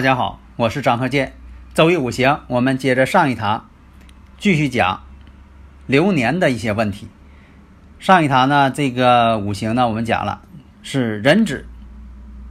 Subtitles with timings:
[0.00, 1.34] 大家好，我是张鹤剑。
[1.74, 3.68] 周易五行，我们接着上一堂，
[4.38, 5.02] 继续讲
[5.86, 7.06] 流年的一些问题。
[7.98, 10.40] 上一堂呢，这个五行呢，我们讲了
[10.82, 11.66] 是壬子、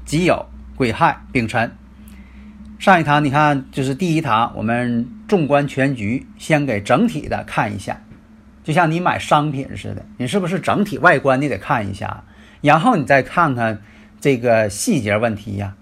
[0.05, 0.45] 己酉、
[0.75, 1.71] 癸亥、丙辰。
[2.77, 7.99] 上一堂你看，就是第一堂，我们纵观全局，先给整体的看一下，
[8.63, 12.23] 就像你买商品似的，你是不是整体外观你得看一下，
[12.61, 13.81] 然后你再看看
[14.21, 15.73] 这个细节问题呀？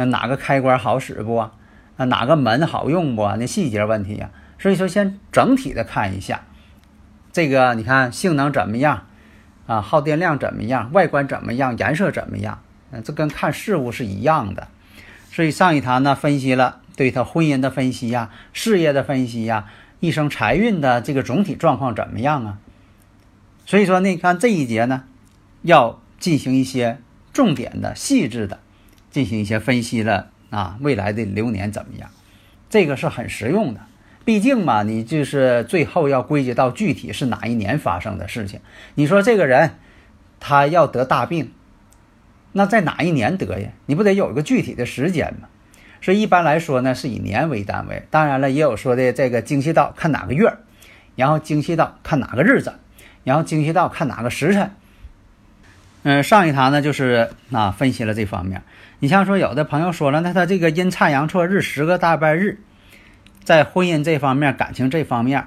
[0.00, 1.52] 那哪个开关好使不啊？
[1.96, 3.28] 哪个门好用不？
[3.36, 4.30] 那细节问题呀。
[4.58, 6.40] 所以说，先整体的看一下，
[7.32, 9.06] 这个你看性能怎么样
[9.66, 9.82] 啊？
[9.82, 10.90] 耗电量怎么样？
[10.94, 11.76] 外观怎么样？
[11.76, 12.62] 颜色怎么样？
[12.92, 14.68] 嗯，这跟看事物是一样的。
[15.30, 19.66] 所以上一堂呢，分析了对他婚姻的分析呀，事业的分析呀，
[20.00, 22.58] 一生财运的这个总体状况怎么样啊？
[23.66, 25.04] 所以说，你看这一节呢，
[25.60, 26.98] 要进行一些
[27.34, 28.60] 重点的、细致的。
[29.10, 32.10] 进行一些分析了啊，未来的流年怎么样？
[32.68, 33.80] 这个是很实用的。
[34.24, 38.60] 毕竟嘛，你就是最后要归结到具体是哪一年发生的事情。
[38.94, 39.72] 你说这个人
[40.38, 41.52] 他要得大病，
[42.52, 43.70] 那在哪一年得呀？
[43.86, 45.48] 你不得有一个具体的时间吗？
[46.02, 48.04] 所以一般来说呢，是以年为单位。
[48.10, 50.52] 当然了，也有说的这个精细到看哪个月，
[51.16, 52.74] 然后精细到看哪个日子，
[53.24, 54.70] 然后精细到看哪个时辰。
[56.02, 58.62] 嗯，上一堂呢就是啊分析了这方面。
[59.00, 62.58] 你像说有的朋友说了，那他这个阴差阳错日十个大半日，
[63.44, 65.46] 在婚姻这方面、感情这方面、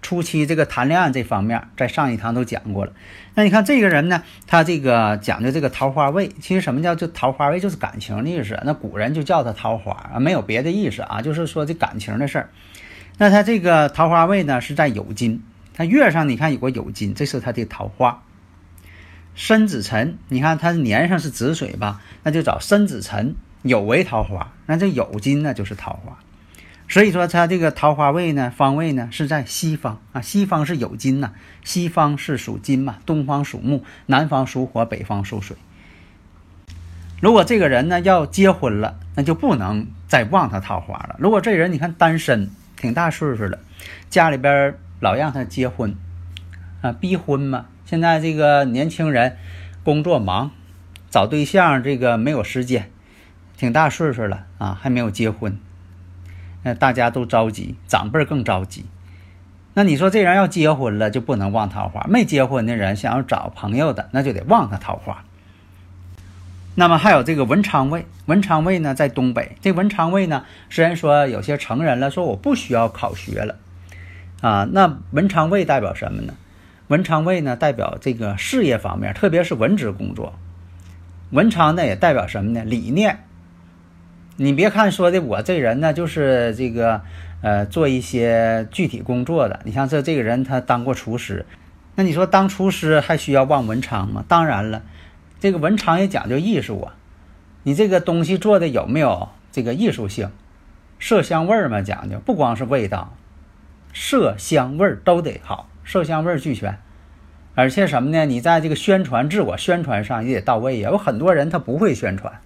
[0.00, 2.92] 初期这个谈恋爱这方面，在上一堂都讲过了。
[3.34, 8.60] 那你看这个人呢，他这个讲的这个桃花位，其实什么叫就桃花位，就是感情的意思。
[8.64, 12.50] 那古人就叫他桃花啊，没有别的意思啊，就是说这感情的事儿。
[13.18, 15.42] 那他这个桃花位呢是在酉金，
[15.74, 18.22] 他月上你看有个酉金，这是他的桃花。
[19.34, 22.00] 申子辰，你看它年上是子水吧？
[22.22, 23.34] 那就找申子辰，
[23.64, 26.18] 酉为桃花，那这酉金呢就是桃花。
[26.88, 31.32] 所以说它这个桃花位呢，方位呢是在西方啊，西方是酉金呐，
[31.64, 35.56] 西方是属金嘛，东方属木，南方属火，北方属水。
[37.22, 41.16] 如果这个人呢要结婚了，那就不能再旺他桃花了。
[41.18, 43.58] 如果这人你看单身，挺大岁数了，
[44.10, 45.96] 家里边老让他结婚
[46.82, 47.66] 啊，逼婚嘛。
[47.92, 49.36] 现在这个年轻人
[49.84, 50.50] 工作忙，
[51.10, 52.90] 找对象这个没有时间，
[53.58, 55.58] 挺大岁数了啊，还没有结婚，
[56.62, 58.86] 那大家都着急，长辈更着急。
[59.74, 65.24] 那你说这人要结婚了就不能旺桃花，没结婚的人想要找朋友的那就得旺他桃花。
[66.74, 73.56] 那么还有这个文昌位，文昌位呢在东北，这文昌位呢虽然说有些成人了，说我不需要考学了
[74.40, 76.32] 啊，那文昌位代表什么呢？
[76.92, 80.34] 文昌位呢，代表这个事业方面，特别是文职工作。
[81.30, 82.62] 文昌呢，也代表什么呢？
[82.66, 83.24] 理念。
[84.36, 87.00] 你别看说的我这人呢，就是这个
[87.40, 89.60] 呃，做一些具体工作的。
[89.64, 91.46] 你像这这个人，他当过厨师，
[91.94, 94.22] 那你说当厨师还需要望文昌吗？
[94.28, 94.82] 当然了，
[95.40, 96.94] 这个文昌也讲究艺术啊。
[97.62, 100.30] 你这个东西做的有没有这个艺术性？
[101.00, 103.14] 色香味嘛，讲究不光是味道，
[103.94, 105.70] 色香味都得好。
[105.84, 106.78] 色香味俱全，
[107.54, 108.24] 而且什么呢？
[108.26, 110.90] 你在这个宣传自我宣传上也得到位呀。
[110.90, 112.40] 有很多人他不会宣传，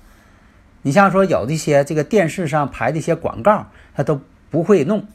[0.82, 5.06] 你像说有一些这个电视上拍的一些广告，他都不会弄。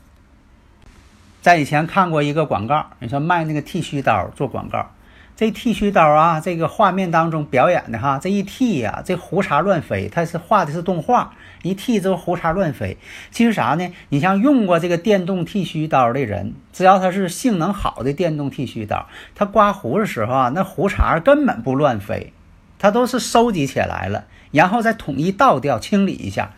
[1.41, 4.91] 在以前看过一个广告，你说卖那个剃须刀做广告。
[5.36, 10.07] 这剃须刀啊，这个画面当中表演的哈，这一剃呀，这胡茬乱飞。
[10.07, 11.33] 它是画的是动画，
[11.63, 12.98] 一剃之后胡茬乱飞。
[13.31, 13.92] 其实啥呢？
[14.10, 22.34] 你像用过这个电动剃须刀的人，只要它是性能好的电动剃须刀，它刮胡的时候啊，那胡茬根本不乱飞，
[22.77, 26.51] 它都是收集起来了，然后再统一倒掉清理一下。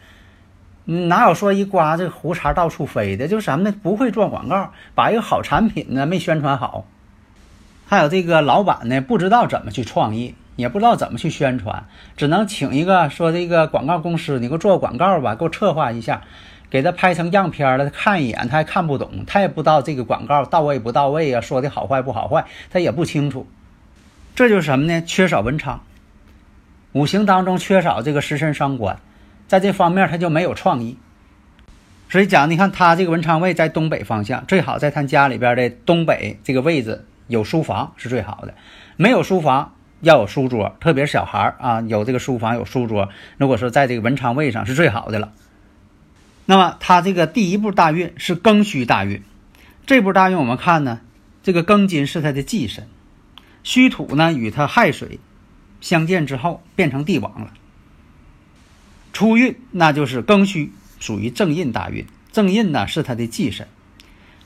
[0.86, 3.30] 哪有说一刮这胡茬到处飞的？
[3.30, 3.74] 就是什么呢？
[3.81, 6.86] 不会做广告，把一个好产品呢没宣传好。
[7.94, 11.86] 还有这个老板呢，不知道怎么去创意，也不知道怎么去宣传，
[12.18, 16.24] 只能请一个说这个广告公司，你给我做个广告吧，给我策划一下，
[16.72, 23.48] 给他拍成样片了，他看一眼他还看不懂，他也不知道这个广告到位不到位啊，说的好坏不好坏，他也不清楚。
[24.36, 25.04] 这就是什么呢？
[25.04, 25.84] 缺少文昌，
[26.94, 29.00] 五行当中缺少这个食神伤官，
[29.48, 30.98] 在这方面他就没有创意。
[32.10, 38.56] 所以讲，你看他这个文昌位在东北方向，最好在他家里边的东北这个位置有书房是最好的。
[38.98, 45.34] 没有书房要有书桌，特别是小孩啊，有这个书房有书桌，如果说在这个文昌位上是最好的了。
[46.46, 49.24] 那么他这个第一步大运是庚戌大运，
[49.86, 51.00] 这步大运我们看呢，
[51.42, 52.88] 这个庚金是他的忌神，
[53.64, 55.19] 戌土呢与他亥水
[55.80, 57.54] 相见之后变成帝王了。
[59.14, 63.68] 初运那就是庚戌，属于正印大运，正印呢是他的忌神，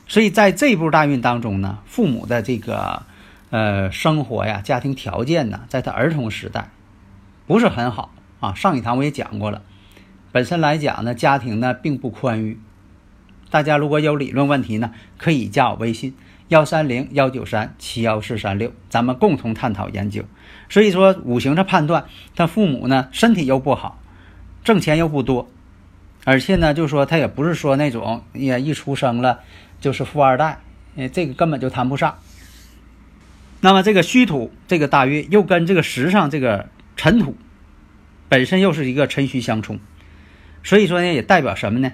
[0.08, 3.02] 所以在这一步大运当中呢，父母的这个
[3.50, 6.70] 呃生活呀、家庭条件呢，在他儿童时代
[7.46, 8.54] 不是很好啊。
[8.54, 9.62] 上一堂我也讲过了。
[10.32, 12.58] 本身来讲呢，家庭呢并不宽裕。
[13.50, 16.14] 大家如果有理论问题呢，可以加我微信
[16.48, 20.24] 幺三零幺九三七幺四三六，咱们共同探讨研究。
[20.70, 24.00] 所以说，五行的判断，他父母呢身体又不好，
[24.64, 25.48] 挣钱又不多，
[26.24, 29.40] 而且呢，就说他也不是说那种也一出生了
[29.80, 30.60] 就是富二代，
[30.96, 32.18] 呃，这个根本就谈不上。
[33.60, 37.36] 那么这个虚土这个大运又跟这个时上这个尘土
[38.28, 39.80] 本身又是一个辰戌相冲。
[40.62, 41.92] 所以说呢，也代表什么呢？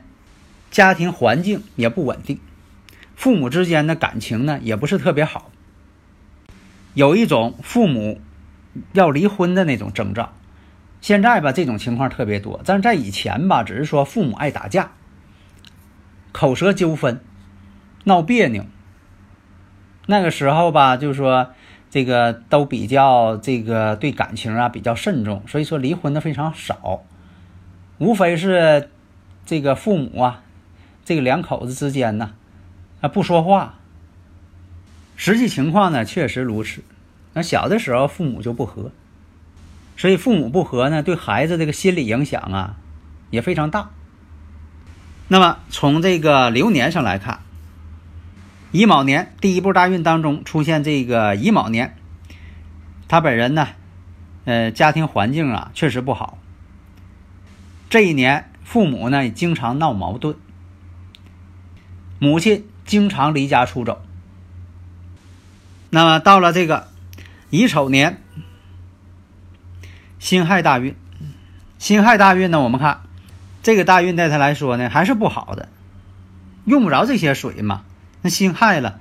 [0.70, 2.40] 家庭环境也不稳定，
[3.14, 5.52] 父母之间的感情呢也不是特别好，
[6.94, 8.20] 有一种父母
[8.92, 10.32] 要离婚的那种征兆。
[11.00, 14.92] 现在吧，这种情况特别多，但是在以前吧，只是说父母爱打架、
[16.32, 17.20] 口舌纠纷、
[18.04, 18.64] 闹别扭。
[20.06, 21.50] 那个时候吧，就是说
[21.90, 27.02] 这个都比较这个对感情啊比较慎重，所以说离婚的非常少。
[27.98, 28.90] 无非是
[29.46, 30.42] 这个父母啊，
[31.04, 32.32] 这个两口子之间呢，
[33.00, 33.74] 啊不说话。
[35.16, 36.82] 实际情况呢，确实如此。
[37.34, 38.90] 那小的时候父母就不和，
[39.96, 42.76] 所以父母不和呢，对孩子这个心理影响啊
[43.30, 43.90] 也非常大。
[45.28, 47.40] 那么从这个流年上来看，
[48.74, 51.96] 乙卯年第一步大运当中出现这个乙卯年，
[53.06, 53.68] 他本人呢，
[54.46, 56.38] 呃，家庭环境啊确实不好。
[57.88, 60.34] 这一年，父母呢也经常闹矛盾，
[62.18, 64.02] 母亲经常离家出走。
[65.90, 66.88] 那么到了这个
[67.50, 68.20] 乙丑年，
[70.18, 70.96] 辛亥大运，
[71.78, 73.02] 辛亥大运呢，我们看
[73.62, 75.68] 这个大运对他来说呢还是不好的，
[76.64, 77.84] 用不着这些水嘛。
[78.24, 79.00] 那辛亥了，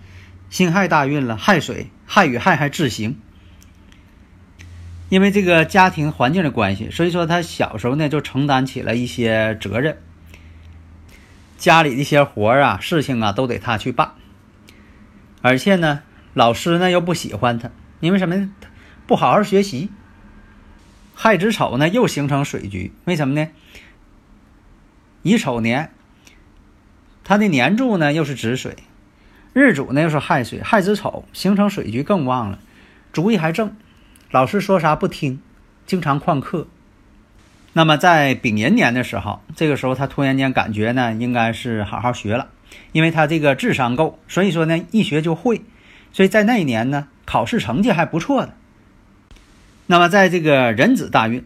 [0.50, 3.18] 辛亥大运了，亥水，亥与亥还自刑。
[5.08, 9.98] 因为这个家庭环境的关系，所以说他小时候呢就承担起了一些责任，
[11.58, 14.12] 家里的一些活儿啊、事情啊都得他去办，
[15.42, 16.02] 而且呢，
[16.34, 17.72] 老师呢又不喜欢他，
[18.02, 18.52] 因为什么呢？
[19.08, 19.90] 不好好学习。
[21.16, 23.48] 亥子丑呢又形成水局，为什么呢？
[25.22, 25.94] 乙丑年，
[27.24, 28.76] 他的年柱呢又是子水，
[29.54, 32.60] 日主呢又是亥水，亥子丑形成水局更旺了，
[33.12, 33.76] 主意还正。
[34.32, 35.40] 老师说啥不听，
[35.86, 36.68] 经常旷课。
[37.74, 42.50] 那么在丙寅年的时候，这个时候他突然间感觉呢，应该是好好学了，
[42.94, 45.62] 因为他这个智商够，所以说呢一学就会，
[46.12, 48.56] 所以在那一年呢考试成绩还不错的。
[49.86, 51.46] 那么在这个壬子大运，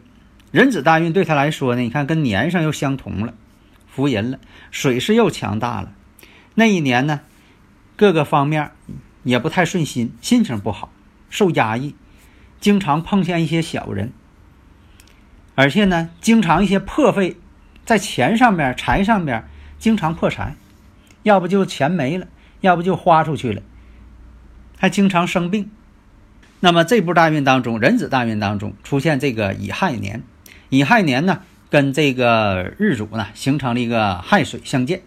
[0.52, 3.34] 壬子大运对他来说呢，你看跟年上又相同了，
[3.90, 4.40] 福银了，
[4.72, 5.92] 水势又强大了。
[6.56, 7.22] 那一年呢，
[7.98, 8.72] 各个方面
[9.24, 10.92] 也不太顺心，心情不好，
[11.30, 11.96] 受压抑。
[12.62, 14.13] 经常碰见一些小人，
[15.56, 17.38] 而且呢，经常一些破费，
[17.86, 19.44] 在钱上面、财上面
[19.77, 20.56] 经常破财，
[21.24, 22.27] 要不就钱没了，
[22.62, 23.62] 要不就花出去了，
[24.77, 25.70] 还经常生病。
[26.60, 30.24] 那么这部大运当中，壬子大运当中出现这个乙亥年，
[30.70, 35.01] 乙亥年呢，跟这个日主呢形成了一个亥水相见。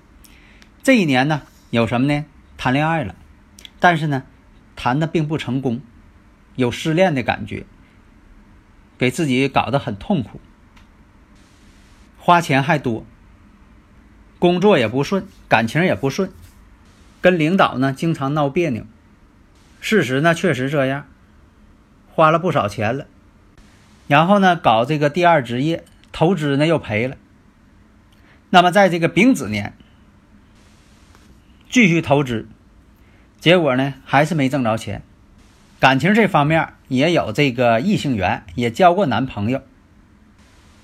[0.84, 2.24] 这一年呢，有什么呢？
[2.62, 3.14] 谈恋爱了，
[3.78, 4.24] 但是呢，
[4.76, 5.80] 谈的并不成功。
[6.56, 7.64] 有失恋的感觉，
[8.98, 10.42] 给自己搞得很痛苦，
[12.18, 13.06] 花钱还多，
[14.38, 16.30] 工作也不顺，感情也不顺，
[17.22, 18.84] 跟领导呢经常闹别扭。
[19.80, 21.06] 事实呢确实这样，
[22.12, 23.06] 花了不少钱了，
[24.06, 27.16] 然后呢搞这个第二职业，投资呢又赔了。
[28.50, 29.74] 那么在这个丙子年，
[31.70, 32.48] 继续投资，
[33.38, 35.02] 结果呢还是没挣着钱。
[35.78, 39.62] 感情这方面也有这个异性缘，也交过男朋友。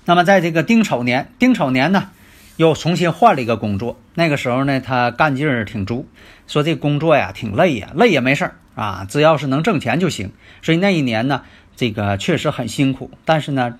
[0.05, 2.11] 那么在这个丁丑年，丁丑年呢，
[2.55, 3.99] 又重新换了一个工作。
[4.15, 6.07] 那个时候呢，他干劲儿挺足，
[6.47, 10.31] 说这工作呀挺累呀，累也没事儿啊，只要是能挣钱就行。
[10.61, 11.43] 所以那一年呢，
[11.75, 13.77] 这个确实很辛苦，但是呢，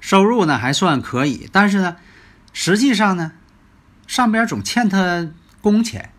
[0.00, 1.48] 收入呢还算可以。
[1.50, 1.96] 但是呢，
[2.52, 3.32] 实际上呢，
[4.06, 6.10] 上边总欠他工钱。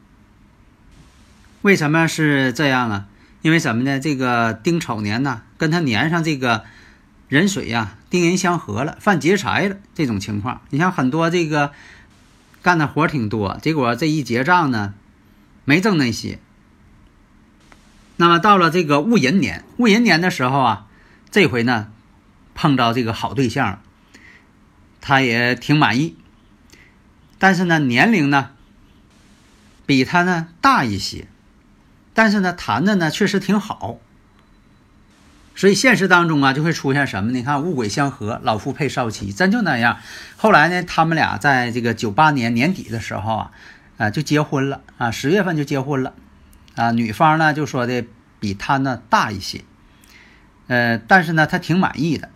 [1.61, 3.07] 为什么是这样啊？
[3.41, 3.99] 因为什么呢？
[3.99, 6.63] 这个丁丑年呢，跟他年上这个
[7.27, 9.77] 壬水呀，丁寅相合了，犯劫财了。
[9.95, 11.71] 这种情况，你像很多这个
[12.61, 14.93] 干的活挺多，结果这一结账呢，
[15.65, 16.39] 没挣那些。
[18.17, 20.87] 那么到了这个戊寅年，戊寅年的时候啊，
[21.31, 21.87] 这回呢
[22.53, 23.81] 碰到这个好对象，
[24.99, 26.15] 他也挺满意。
[27.39, 28.51] 但是呢，年龄呢
[29.91, 31.27] 比他呢大一些。
[32.13, 33.99] 但是呢，谈的呢确实挺好，
[35.53, 37.33] 所以现实当中啊就会出现什么？
[37.33, 39.97] 你看物鬼相合，老夫配少妻，真就那样。
[40.37, 43.51] 后来呢，他们俩在这个九八年年底的时候啊，
[43.97, 46.13] 啊就结婚了啊，十月份就结婚了
[46.75, 46.91] 啊。
[46.91, 48.05] 女方呢就说的
[48.39, 49.65] 比他呢大一些，
[50.67, 52.29] 呃，但是呢他挺满意的，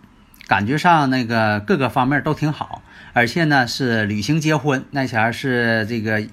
[0.46, 2.82] 感觉上那个各个方面都挺好，
[3.14, 6.26] 而且呢是旅行结婚，那前是这个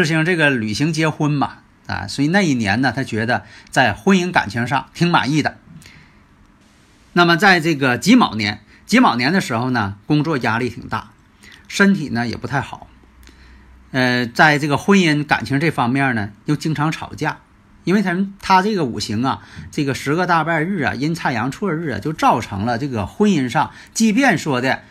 [0.00, 1.58] 实行这个履行结婚嘛。
[1.88, 5.58] 啊，所以那一年呢，他觉得在婚姻感情上挺满意的。
[7.12, 11.10] 那么在这个己卯年，己卯年的时候呢，工作压力挺大，
[11.66, 12.86] 身体呢也不太好。
[13.90, 17.40] 呃，在这个婚姻感情这方面呢，又经常吵架，
[17.84, 24.84] 因为他他这个五行啊，这个十个大半日啊，阴差阳错日啊，就造成了这个婚姻上，即便说的，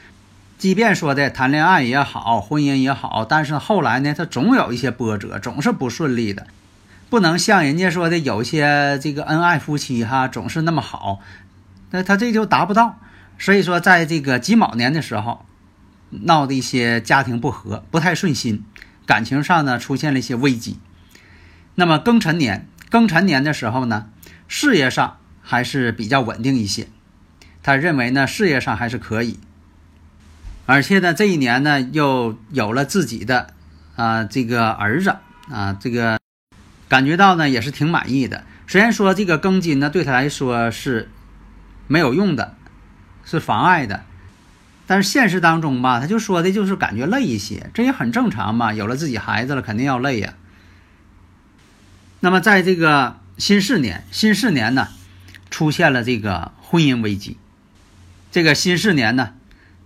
[0.61, 6.45] 即便说的谈恋爱也好，婚姻也好，但是后来呢，他总有一些波折，总是不顺利的。
[7.09, 11.19] 不能像人家说的有些这个恩爱夫妻哈总是那么好，
[11.89, 12.99] 那他这就达不到。
[13.39, 15.43] 所以说，在这个己卯年的时候，
[16.11, 18.63] 闹的一些家庭不和，不太顺心，
[19.07, 20.77] 感情上呢出现了一些危机。
[21.73, 24.09] 那么庚辰年，庚辰年的时候呢，
[24.47, 26.85] 事业上还是比较稳定一些。
[27.63, 29.39] 他认为呢，事业上还是可以，
[30.71, 33.53] 而且呢，这一年呢又有了自己的
[33.97, 35.17] 啊这个儿子
[35.49, 36.17] 啊这个。
[36.87, 41.09] 感觉到呢也是挺满意的，虽然说这个庚金呢对他来说是
[41.87, 42.55] 没有用的，
[43.23, 44.03] 是妨碍的，
[44.87, 48.73] 但是现实当中吧，他就说的就是感觉累一些，这也很正常嘛。
[48.73, 50.33] 有了自己孩子了，肯定要累呀。
[52.19, 54.89] 那么在这个新四年，新四年呢
[55.49, 57.37] 出现了这个婚姻危机，
[58.33, 59.33] 这个新四年呢，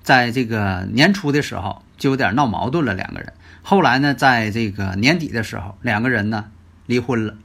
[0.05, 3.33] 在这个年初的时候就有点闹矛盾了，两个人。
[3.62, 6.45] 后来呢，在这个年底的时候，两个人呢。
[6.88, 7.35] 离婚了，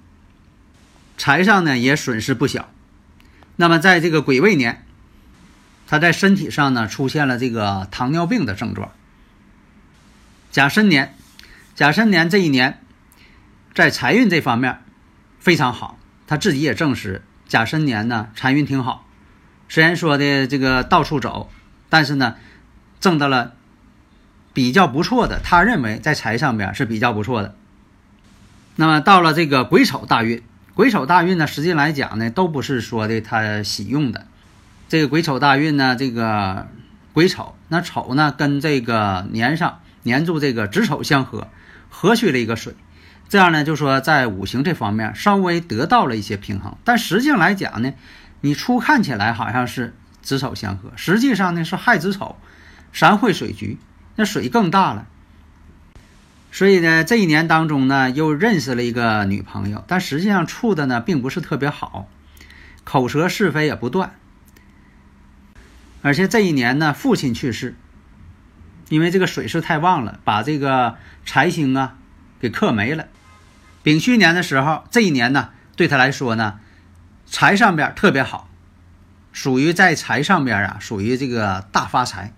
[1.17, 2.69] 财上呢也损失不小。
[3.57, 4.85] 那么在这个癸未年，
[5.87, 8.93] 他在身体上呢出现了这个糖尿病的症状。
[10.50, 11.14] 甲申年，
[11.75, 12.83] 甲申年这一年，
[13.75, 14.83] 在财运这方面
[15.38, 19.07] 非常好，他自己也证实，甲申年呢财运挺好。
[19.71, 21.50] 虽然说的这个到处走，
[21.88, 22.37] 但是呢
[23.00, 23.54] 挣到了
[24.52, 27.54] 比较不错的，他认为在财上边是比较不错的。
[28.76, 30.42] 那么到了这个癸丑大运，
[30.75, 34.26] 癸丑大运呢，实际来讲呢，都不是说的他喜用的。
[34.88, 36.69] 这个癸丑大运呢，这个
[37.12, 41.49] 癸丑，那丑呢跟这个年上年柱这个子丑相合，
[41.88, 42.75] 合去了一个水，
[43.28, 46.76] 这样呢就说在五行这方面稍微得到了一些平衡。
[46.85, 47.92] 但实际上来讲呢，
[48.40, 52.37] 你初看起来好像是子丑相合，实际上呢是亥子丑，
[52.93, 53.79] 三会水局，
[54.17, 55.07] 那水更大了。
[56.53, 62.09] 所以呢，这一年当中呢，又认识了一个女朋友，但实际上处的呢，并不是特别好，
[62.83, 64.15] 口舌是非也不断。
[66.03, 67.77] 而且这一年呢，父亲去世，
[68.89, 71.97] 因为这个水势太旺了，把这个财星啊
[72.41, 73.07] 给克没了。
[73.85, 76.59] 丙戌年的时候，这一年呢，对他来说呢，
[77.27, 78.49] 财上边特别好，
[79.33, 82.33] 属于在财上边啊，属于这个大发财。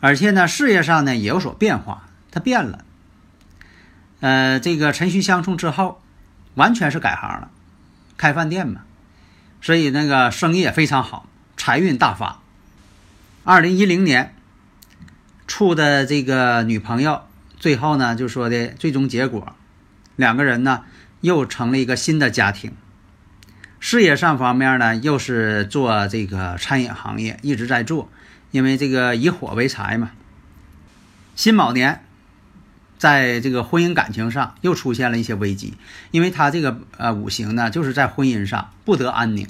[0.00, 2.02] 而且呢，事业上呢，也有所变化。
[2.30, 2.84] 他变了，
[4.20, 6.02] 呃，这个辰戌相冲之后，
[6.54, 7.50] 完全是改行了，
[8.18, 8.82] 开饭店嘛，
[9.62, 11.26] 所以那个生意也非常好，
[11.56, 12.40] 财运大发。
[13.44, 14.34] 二零一零年
[15.46, 17.22] 处的这个女朋友，
[17.58, 19.56] 最后呢就说的最终结果，
[20.16, 20.84] 两个人呢
[21.22, 22.74] 又成了一个新的家庭。
[23.80, 28.10] 事业上方面呢，又是做这个餐饮行业，一直在做，
[28.56, 30.12] 因为这个以火为财嘛。
[31.34, 32.02] 辛卯年。
[32.98, 35.74] 在这个婚姻感情上又出现了一些危机，
[36.12, 39.46] 因为他这个呃五行呢，就是在婚姻上不得安宁。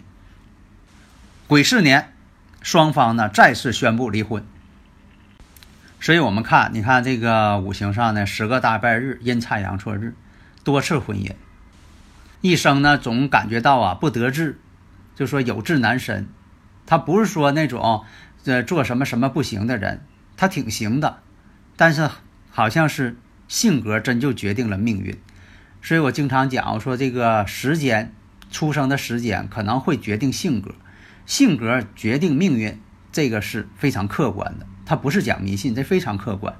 [1.47, 2.13] 癸巳年，
[2.61, 4.45] 双方呢再次宣布离婚。
[6.01, 10.17] 所以我们看，你看这个五行上呢，十个大败日、阴差阳错日，
[10.65, 11.31] 多次婚姻，
[12.41, 14.59] 一生呢总感觉到啊不得志，
[15.15, 16.27] 就说有志难伸。
[16.85, 18.05] 他不是说那种
[18.47, 20.00] 呃做什么什么不行的人，
[20.37, 21.19] 他挺行的，
[21.76, 22.09] 但是
[22.50, 25.17] 好像是性格真就决定了命运。
[25.83, 28.12] 所以我经常讲，我说这个时间
[28.50, 30.75] 出生的时间可能会决定性格，
[31.26, 32.81] 性格决定命运，
[33.12, 34.67] 这个是非常客观的。
[34.85, 36.55] 他不是讲迷信，这非常客观。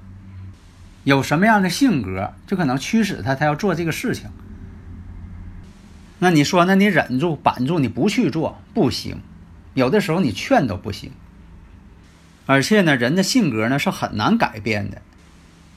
[1.03, 4.29] 有什么样的性格，就可能驱使他，他要做这个事情。
[6.19, 9.21] 那你说，那你忍住、板住，你不去做不行。
[9.73, 11.11] 有的时候你劝都不行。
[12.47, 15.03] 而且呢，人的性格呢是很难改变的。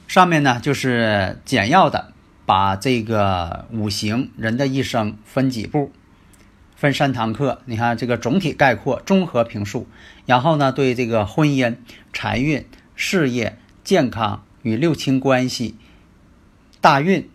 [0.07, 2.11] 上面呢就是简要的
[2.45, 5.91] 把这个五行人的一生分几步，
[6.75, 7.61] 分三堂课。
[7.65, 9.87] 你看这个总体概括、综合评述。
[10.25, 11.75] 然后呢，对这个婚姻、
[12.13, 15.75] 财运、事业、健康与六亲关系、
[16.79, 17.29] 大运、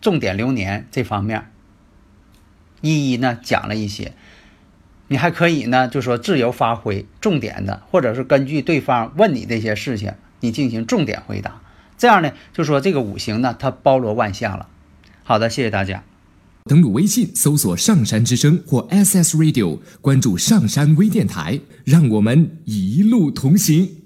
[0.00, 1.50] 重点流年这方面，
[2.82, 4.12] 一一呢讲了一些。
[5.08, 11.60] 你还可以呢，就说自由发挥，重点的，或者是根据对方问你这些事情，你进行重点回答。
[11.98, 14.68] 这样呢，就说这个五行呢，它包罗万象了。
[15.22, 16.02] 好的，谢谢大家。
[16.64, 24.03] 登录微信搜索“上山之声”或 SS Radio，关注上山微电台，让我们一路同行。